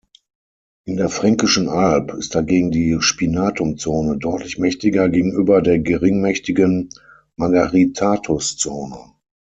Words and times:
In 0.85 0.97
der 0.97 1.09
Fränkischen 1.09 1.69
Alb 1.69 2.15
ist 2.15 2.33
dagegen 2.33 2.71
die 2.71 2.97
Spinatum-Zone 3.01 4.17
deutlich 4.17 4.57
mächtiger 4.57 5.07
gegenüber 5.09 5.61
der 5.61 5.77
geringmächtigen 5.77 6.89
Margaritatus-Zone. 7.35 8.97